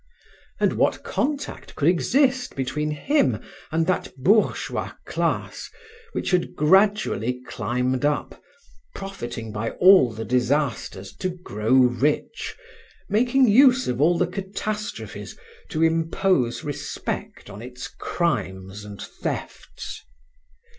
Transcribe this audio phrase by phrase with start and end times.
[0.59, 3.39] And what contact could exist between him
[3.71, 5.69] and that bourgeois class
[6.13, 8.41] which had gradually climbed up,
[8.95, 12.55] profiting by all the disasters to grow rich,
[13.09, 15.37] making use of all the catastrophes
[15.69, 20.01] to impose respect on its crimes and thefts.